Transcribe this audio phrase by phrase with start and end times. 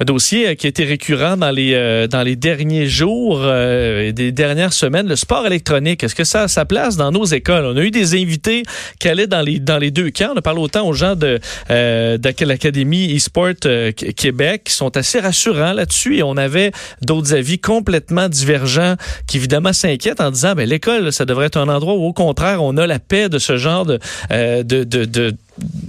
[0.00, 4.08] un dossier euh, qui a été récurrent dans les euh, dans les derniers jours euh,
[4.08, 6.02] et des dernières semaines, le sport électronique.
[6.04, 7.64] Est-ce que ça a sa place dans nos écoles?
[7.64, 8.64] On a eu des invités
[8.98, 10.32] qui allaient dans les dans les deux camps.
[10.34, 13.54] On a parlé autant aux gens de euh, de l'académie eSport
[14.16, 16.72] Québec qui sont assez rassurants là-dessus et on avait
[17.02, 21.68] d'autres avis complètement divergents qui évidemment s'inquiètent en disant ben l'école ça devrait être un
[21.68, 23.98] endroit où au contraire on a la paix de ce genre de
[24.30, 25.34] de, de, de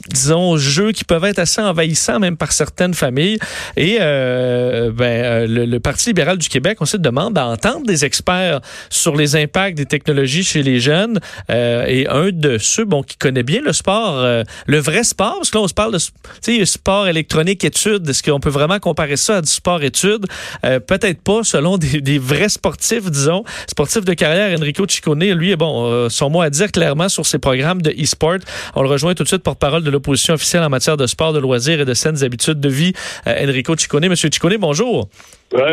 [0.09, 3.39] disons, jeux qui peuvent être assez envahissants même par certaines familles.
[3.75, 8.61] Et euh, ben, euh, le, Parti libéral du Québec, on se demande d'entendre des experts
[8.89, 11.19] sur les impacts des technologies chez les jeunes.
[11.49, 15.35] Euh, et un de ceux bon, qui connaît bien le sport, euh, le vrai sport,
[15.37, 18.09] parce que là, on se parle de sport électronique études.
[18.09, 20.25] Est-ce qu'on peut vraiment comparer ça à du sport études?
[20.61, 23.43] Peut-être pas, selon des, des, vrais sportifs, disons.
[23.67, 27.81] Sportif de carrière, Enrico Ciccone, lui, bon, son mot à dire clairement sur ses programmes
[27.81, 28.39] de e-sport.
[28.75, 31.33] On le rejoint tout de suite pour parole de l'opposition officielle en matière de sport,
[31.33, 32.93] de loisirs et de saines habitudes de vie,
[33.25, 34.07] euh, Enrico Ciccone.
[34.07, 35.09] Monsieur Ciccone, bonjour.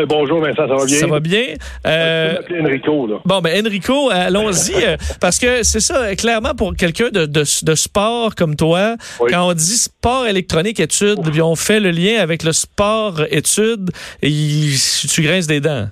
[0.09, 0.99] bonjour Vincent, ça va bien?
[0.99, 1.43] Ça va bien.
[1.85, 3.15] Euh, Enrico, là.
[3.23, 8.35] Bon, ben Enrico, allons-y, euh, parce que c'est ça, clairement, pour quelqu'un de, de, sport
[8.35, 8.95] comme toi,
[9.29, 13.91] quand on dit sport électronique études, puis on fait le lien avec le sport études,
[14.21, 15.87] et tu grinces des dents.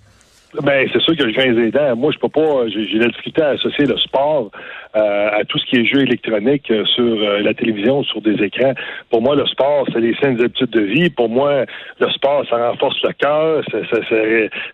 [0.62, 1.96] Ben, c'est sûr que je des dents.
[1.96, 4.52] Moi, je peux pas, j'ai la difficulté à associer le sport
[4.96, 8.36] euh, à tout ce qui est jeu électronique euh, sur euh, la télévision, sur des
[8.44, 8.74] écrans.
[9.10, 11.10] Pour moi, le sport, c'est les saines habitudes de vie.
[11.10, 11.66] Pour moi,
[12.00, 14.16] le sport, ça renforce le cœur, ça, ça, ça,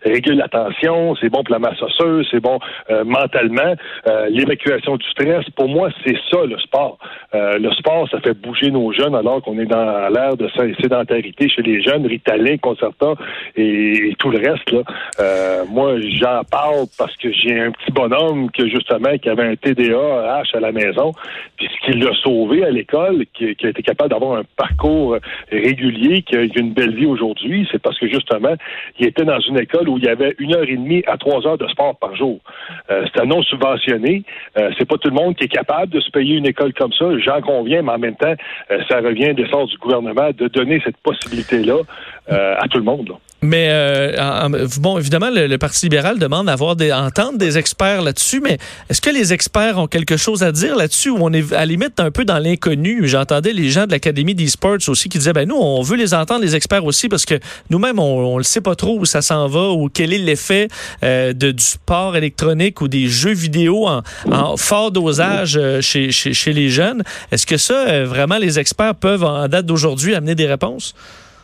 [0.04, 2.58] régule la tension, c'est bon pour la masse osseuse, c'est bon
[3.04, 3.74] mentalement.
[4.28, 6.98] L'évacuation du stress, pour moi, c'est ça le sport.
[7.32, 10.48] le sport, ça fait bouger nos jeunes alors qu'on est dans l'ère de
[10.80, 13.14] sédentarité chez les jeunes, Ritalin, Concerta
[13.56, 14.70] et, tout le reste.
[14.72, 14.82] Là.
[15.70, 20.42] Moi, j'en parle parce que j'ai un petit bonhomme que justement qui avait un TDA
[20.42, 21.12] H à la maison,
[21.56, 25.16] puis ce qui l'a sauvé à l'école, qui, a été capable d'avoir un parcours
[25.50, 28.54] régulier, qui a une belle vie aujourd'hui, c'est parce que justement,
[28.98, 31.46] il était dans une école où il y avait une heure et demie à trois
[31.46, 32.40] heures de sport par jour.
[32.90, 34.24] Euh, C'était non subventionné.
[34.58, 36.92] Euh, c'est pas tout le monde qui est capable de se payer une école comme
[36.92, 37.06] ça.
[37.18, 38.34] J'en conviens, mais en même temps,
[38.70, 41.78] euh, ça revient des forces du gouvernement de donner cette possibilité-là
[42.30, 43.12] euh, à tout le monde.
[43.42, 48.58] Mais euh, bon, évidemment, le, Parti libéral demande d'avoir des entendre des experts là-dessus, mais
[48.88, 51.66] est-ce que les experts ont quelque chose à dire là-dessus ou on est à la
[51.66, 53.06] limite un peu dans l'inconnu?
[53.06, 56.42] J'entendais les gens de l'Académie d'e-sports aussi qui disaient ben nous, on veut les entendre,
[56.42, 59.48] les experts aussi, parce que nous-mêmes, on, ne le sait pas trop où ça s'en
[59.48, 60.68] va ou quel est l'effet
[61.02, 66.10] euh, de du sport électronique ou des jeux vidéo en, en fort dosage euh, chez,
[66.10, 67.02] chez, chez, les jeunes.
[67.32, 70.94] Est-ce que ça, euh, vraiment, les experts peuvent, en date d'aujourd'hui, amener des réponses?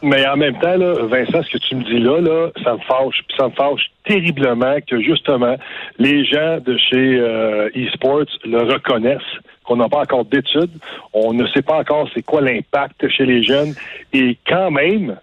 [0.02, 2.78] Mais en même temps, là, Vincent, ce que tu me dis là, là, ça me
[2.80, 3.22] fâche.
[3.36, 5.56] Ça me fâche terriblement que justement
[5.98, 9.20] les gens de chez euh, eSports le reconnaissent
[9.64, 10.78] qu'on n'a pas encore d'études,
[11.12, 13.74] on ne sait pas encore c'est quoi l'impact chez les jeunes,
[14.12, 15.16] et quand même,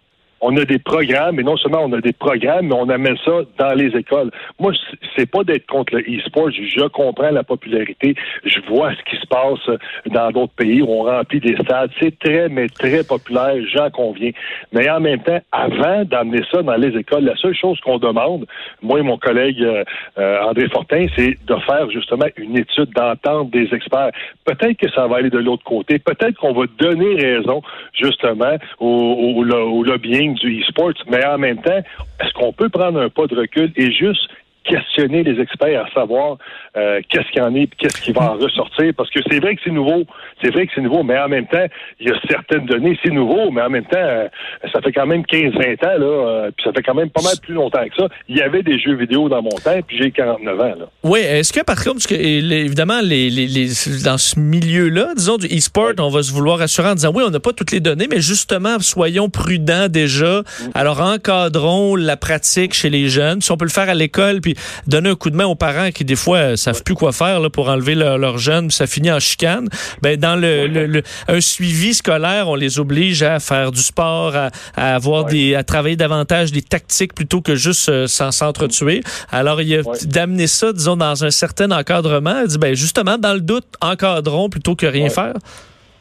[0.45, 3.31] on a des programmes, et non seulement on a des programmes, mais on amène ça
[3.57, 4.29] dans les écoles.
[4.59, 4.73] Moi,
[5.15, 6.51] c'est pas d'être contre le e-sport.
[6.51, 8.15] Je comprends la popularité.
[8.43, 11.91] Je vois ce qui se passe dans d'autres pays où on remplit des stades.
[12.01, 13.55] C'est très, mais très populaire.
[13.73, 14.31] J'en conviens.
[14.73, 18.45] Mais en même temps, avant d'amener ça dans les écoles, la seule chose qu'on demande,
[18.81, 19.83] moi et mon collègue euh,
[20.17, 24.11] euh, André Fortin, c'est de faire justement une étude, d'entendre des experts.
[24.43, 25.99] Peut-être que ça va aller de l'autre côté.
[25.99, 27.61] Peut-être qu'on va donner raison
[27.93, 31.81] justement au, au lobbying du e-sports, mais en même temps,
[32.19, 34.29] est-ce qu'on peut prendre un pas de recul et juste
[34.63, 36.37] questionner les experts à savoir
[36.77, 39.55] euh, qu'est-ce qu'il y en est, qu'est-ce qui va en ressortir, parce que c'est vrai
[39.55, 40.03] que c'est nouveau,
[40.41, 41.65] c'est vrai que c'est nouveau, mais en même temps,
[41.99, 44.27] il y a certaines données, c'est nouveau, mais en même temps, euh,
[44.71, 47.35] ça fait quand même 15-20 ans, là, euh, puis ça fait quand même pas mal
[47.41, 48.07] plus longtemps que ça.
[48.27, 50.63] Il y avait des jeux vidéo dans mon temps, puis j'ai 49 ans.
[50.63, 50.85] Là.
[51.03, 53.67] Oui, est-ce que par contre, parce que, évidemment, les, les, les,
[54.03, 57.29] dans ce milieu-là, disons du e-sport, on va se vouloir rassurer en disant oui, on
[57.29, 60.41] n'a pas toutes les données, mais justement, soyons prudents déjà.
[60.41, 60.69] Mm.
[60.75, 63.41] Alors encadrons la pratique chez les jeunes.
[63.41, 64.52] Si on peut le faire à l'école, puis
[64.87, 67.49] donner un coup de main aux parents qui des fois savent plus quoi faire là,
[67.49, 69.67] pour enlever leurs leur jeunes, ça finit en chicane.
[70.01, 74.49] Ben dans le, le, un suivi scolaire, on les oblige à faire du sport, à,
[74.75, 79.03] à avoir des, à travailler davantage des tactiques plutôt que juste euh, s'entretuer.
[79.31, 82.45] Alors il y a d'amener ça, disons, dans un certain encadrement.
[82.45, 85.33] dit ben justement dans le doute, encadrons plutôt que rien faire.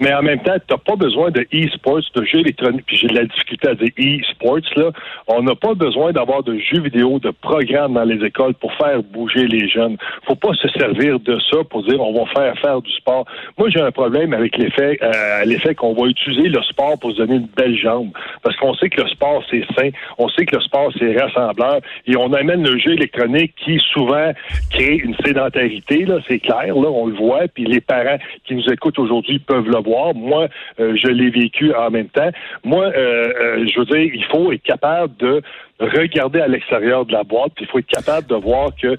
[0.02, 3.06] Mais en même temps, tu n'as pas besoin de e-sports, de jeux électroniques, puis j'ai
[3.06, 4.90] de la difficulté à dire e-sports, là.
[5.28, 9.00] On n'a pas besoin d'avoir de jeux vidéo, de programmes dans les écoles pour faire
[9.04, 9.96] bouger les jeunes.
[10.26, 13.26] faut pas se servir de ça pour dire on va faire faire du sport.
[13.56, 17.18] Moi, j'ai un problème avec l'effet euh, l'effet qu'on va utiliser le sport pour se
[17.18, 18.10] donner une belle jambe.
[18.42, 19.90] Parce qu'on sait que le sport, c'est sain.
[20.18, 21.78] On sait que le sport, c'est rassembleur.
[22.08, 24.32] Et on amène le jeu électronique qui, souvent,
[24.70, 27.46] crée une sédentarité, là, c'est clair, là, on le voit.
[27.54, 29.91] Puis les parents qui nous écoutent aujourd'hui peuvent le voir.
[30.14, 30.48] Moi,
[30.80, 32.30] euh, je l'ai vécu en même temps.
[32.64, 35.42] Moi, euh, je veux dire, il faut être capable de
[35.80, 38.96] regarder à l'extérieur de la boîte, puis il faut être capable de voir que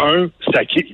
[0.00, 0.86] un, ça crée,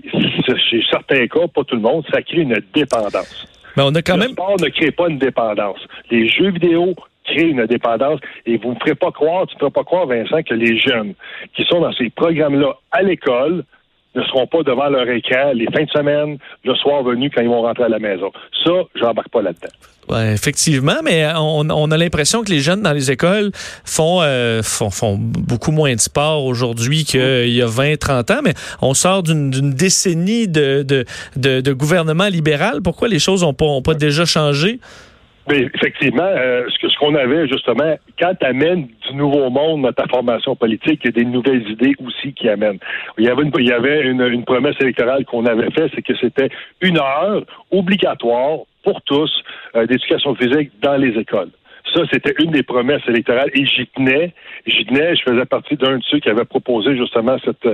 [0.71, 3.49] chez certains cas, pas tout le monde, ça crée une dépendance.
[3.77, 4.33] Mais on a quand le même.
[4.33, 5.81] sport ne crée pas une dépendance.
[6.11, 6.95] Les jeux vidéo
[7.25, 10.07] créent une dépendance et vous ne me ferez pas croire, tu ne feras pas croire,
[10.07, 11.15] Vincent, que les jeunes
[11.55, 13.65] qui sont dans ces programmes-là à l'école
[14.15, 17.49] ne seront pas devant leur écran les fins de semaine, le soir venu quand ils
[17.49, 18.31] vont rentrer à la maison.
[18.65, 19.73] Ça, j'embarque pas là-dedans.
[20.09, 23.53] Ouais, effectivement, mais on, on a l'impression que les jeunes dans les écoles
[23.85, 28.41] font, euh, font, font, beaucoup moins de sport aujourd'hui qu'il y a 20, 30 ans,
[28.45, 28.53] mais
[28.83, 31.07] on sort d'une décennie de, de,
[31.37, 32.83] de, de, gouvernement libéral.
[32.83, 34.79] Pourquoi les choses n'ont pas, ont pas déjà changé?
[35.49, 39.93] Mais effectivement, euh, ce ce qu'on avait justement, quand tu amènes du nouveau monde dans
[39.93, 42.79] ta formation politique, il y a des nouvelles idées aussi qui amènent.
[43.19, 46.03] Il y avait une, il y avait une, une promesse électorale qu'on avait faite, c'est
[46.03, 46.49] que c'était
[46.81, 49.31] une heure obligatoire pour tous
[49.77, 51.51] euh, d'éducation physique dans les écoles.
[51.93, 54.33] Ça, c'était une des promesses électorales et j'y tenais.
[54.67, 55.15] J'y tenais.
[55.15, 57.69] Je faisais partie d'un de ceux qui avait proposé justement cette,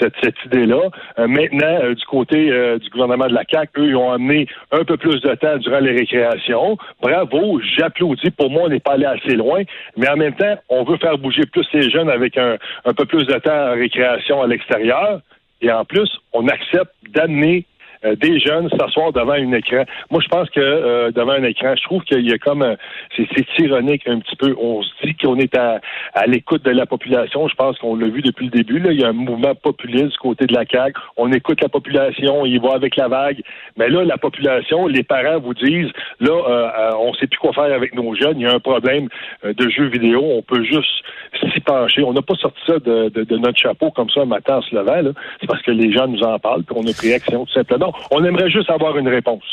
[0.00, 0.90] cette, cette idée-là.
[1.18, 4.46] Euh, maintenant, euh, du côté euh, du gouvernement de la CAQ, eux, ils ont amené
[4.72, 6.76] un peu plus de temps durant les récréations.
[7.00, 8.30] Bravo, j'applaudis.
[8.32, 9.62] Pour moi, on n'est pas allé assez loin.
[9.96, 13.04] Mais en même temps, on veut faire bouger plus les jeunes avec un, un peu
[13.04, 15.20] plus de temps en récréation à l'extérieur.
[15.60, 17.64] Et en plus, on accepte d'amener
[18.04, 19.84] euh, des jeunes s'asseoir devant un écran.
[20.10, 22.76] Moi, je pense que euh, devant un écran, je trouve qu'il y a comme
[23.16, 23.26] c'est
[23.58, 24.54] ironique un petit peu.
[24.58, 25.80] On se dit qu'on est à,
[26.14, 27.46] à l'écoute de la population.
[27.48, 28.78] Je pense qu'on l'a vu depuis le début.
[28.78, 28.92] Là.
[28.92, 30.98] Il y a un mouvement populiste du côté de la CAQ.
[31.16, 33.42] On écoute la population, il va avec la vague.
[33.76, 37.72] Mais là, la population, les parents vous disent là, euh, on sait plus quoi faire
[37.74, 38.40] avec nos jeunes.
[38.40, 39.08] Il y a un problème
[39.44, 40.22] de jeux vidéo.
[40.22, 41.04] On peut juste
[41.40, 42.02] s'y pencher.
[42.02, 44.62] On n'a pas sorti ça de, de, de, notre chapeau comme ça un matin en
[44.62, 45.12] se levant.
[45.40, 47.91] C'est parce que les gens nous en parlent, puis on a pris action tout simplement
[48.10, 49.44] on aimerait juste avoir une réponse.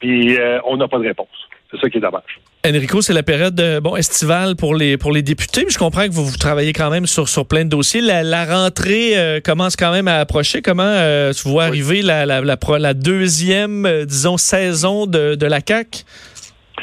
[0.00, 1.28] Puis euh, on n'a pas de réponse.
[1.70, 2.40] C'est ça qui est dommage.
[2.66, 5.66] Enrico, c'est la période euh, bon estivale pour les pour les députés.
[5.68, 8.00] Je comprends que vous, vous travaillez quand même sur sur plein de dossiers.
[8.00, 10.62] La, rentrée euh, commence quand même à approcher.
[10.62, 10.94] Comment
[11.32, 16.04] tu vois arriver la, la, la, deuxième, disons, saison de, de la CAC?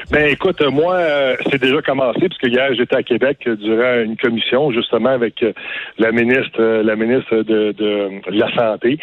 [0.10, 4.18] Ben écoute, moi, euh, c'est déjà commencé parce que hier j'étais à Québec durant une
[4.18, 5.54] commission justement avec euh,
[6.00, 8.98] la ministre, euh, la ministre de, la santé,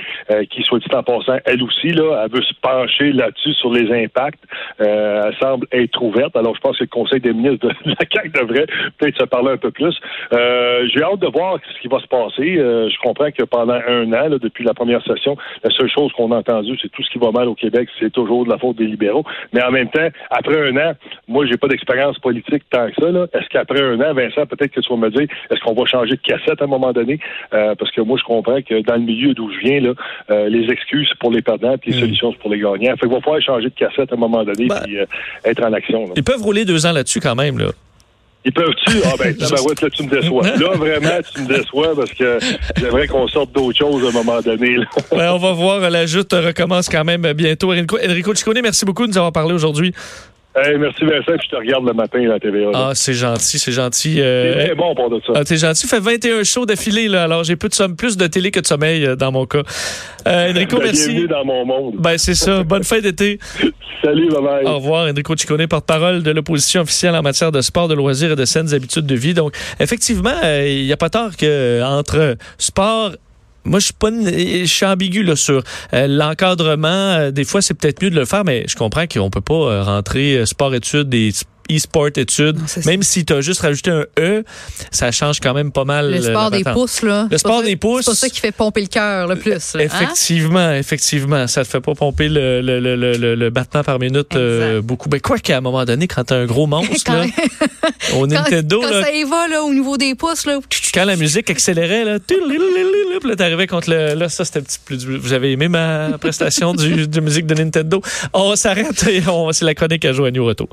[0.50, 3.90] qui soit dit en passant, elle aussi là, elle veut se pencher là-dessus sur les
[4.04, 4.42] impacts.
[4.78, 6.36] elle semble être ouverte.
[6.36, 8.66] Alors je pense que le Conseil des ministres de la CAC devrait
[8.98, 9.94] peut-être se parler un peu plus.
[10.32, 12.56] J'ai hâte de voir ce qui va se passer.
[12.56, 16.36] je comprends que pendant un an, depuis la première session, la seule chose qu'on a
[16.36, 18.86] entendue, c'est tout ce qui va mal au Québec, c'est toujours de la faute des
[18.86, 19.24] libéraux.
[19.52, 20.87] Mais en même temps, après un an
[21.26, 23.38] moi, j'ai pas d'expérience politique tant que ça.
[23.38, 26.12] Est-ce qu'après un an, Vincent, peut-être que tu vas me dire, est-ce qu'on va changer
[26.12, 27.18] de cassette à un moment donné?
[27.52, 29.92] Euh, parce que moi, je comprends que dans le milieu d'où je viens, là,
[30.30, 32.00] euh, les excuses pour les perdants et les hmm.
[32.00, 32.96] solutions pour les gagnants.
[32.96, 35.06] Fait qu'il va falloir changer de cassette à un moment donné et ben, euh,
[35.44, 36.04] être en action.
[36.16, 37.68] Ils peuvent rouler deux ans là-dessus quand même, là.
[38.44, 38.98] Ils peuvent-tu?
[39.04, 39.36] Ah ben,
[39.82, 40.42] là, tu me déçois.
[40.44, 42.38] Là, vraiment, tu me déçois parce que
[42.76, 44.76] j'aimerais qu'on sorte d'autres choses à un moment donné.
[45.10, 45.90] on va voir.
[45.90, 47.72] La joute recommence quand même bientôt.
[47.72, 49.92] Enrico, Enrico Ciccone, merci beaucoup de nous avoir parlé aujourd'hui
[50.78, 52.70] merci Vincent, je te regarde le matin à la TVA.
[52.74, 54.16] Ah, c'est gentil, c'est gentil.
[54.18, 54.74] Euh...
[54.74, 55.32] Bon pour de ça.
[55.36, 55.86] Ah, t'es gentil.
[55.86, 57.24] Fait 21 shows d'affilée, là.
[57.24, 59.62] Alors, j'ai plus de, plus de télé que de sommeil euh, dans mon cas.
[60.26, 61.08] Euh, Enrico, merci.
[61.08, 61.94] Bienvenue dans mon monde.
[61.98, 62.62] Ben, c'est ça.
[62.62, 63.38] Bonne fin d'été.
[64.04, 64.64] Salut, bye bye.
[64.64, 65.08] Au revoir.
[65.08, 68.72] Enrico Ciccone, porte-parole de l'opposition officielle en matière de sport, de loisirs et de saines
[68.72, 69.34] habitudes de vie.
[69.34, 73.12] Donc, effectivement, euh, il n'y a pas tort que entre sport
[73.64, 75.62] moi, je suis pas, je suis ambigu là, sur
[75.92, 76.88] euh, l'encadrement.
[76.88, 79.54] Euh, des fois, c'est peut-être mieux de le faire, mais je comprends qu'on peut pas
[79.54, 81.32] euh, rentrer sport-études et
[81.70, 82.58] e-sport études.
[82.86, 84.44] Même si tu as juste rajouté un E,
[84.90, 86.10] ça change quand même pas mal.
[86.10, 87.28] Le sport des pouces, là.
[87.30, 88.04] Le sport des pouces.
[88.04, 89.74] C'est pas ça qui fait pomper le cœur le plus.
[89.74, 89.80] Hein?
[89.80, 91.46] Effectivement, effectivement.
[91.46, 95.08] Ça te fait pas pomper le, le, le, le battement par minute euh, beaucoup.
[95.08, 97.24] Ben, quoi qu'à un moment donné, quand tu as un gros monstre, là,
[98.16, 98.80] au Nintendo.
[98.80, 100.58] Quand, là, ça y va, là, au niveau des pouces, là.
[100.94, 104.14] Quand la musique accélérait, là, là t'arrivais contre le.
[104.14, 105.06] Là, ça, c'était un petit plus.
[105.06, 108.00] Vous avez aimé ma prestation du, de musique de Nintendo?
[108.32, 110.68] On s'arrête et on, c'est la chronique à Joanie au retour.